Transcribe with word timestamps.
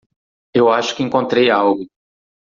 Eu 0.51 0.67
acho 0.67 0.95
que 0.95 1.03
encontrei 1.03 1.51
algo. 1.51 1.85